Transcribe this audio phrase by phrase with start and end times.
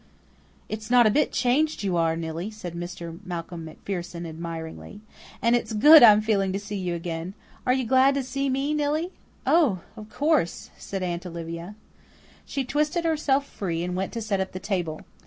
[0.67, 3.19] "It's not a bit changed you are, Nillie," said Mr.
[3.23, 4.99] Malcolm MacPherson admiringly.
[5.43, 7.35] "And it's good I'm feeling to see you again.
[7.67, 9.11] Are you glad to see me, Nillie?"
[9.45, 11.75] "Oh, of course," said Aunt Olivia.
[12.47, 15.01] She twisted herself free and went to set up the table.